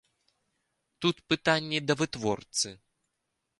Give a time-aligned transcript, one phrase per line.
[1.05, 2.69] Тут пытанні да вытворцы.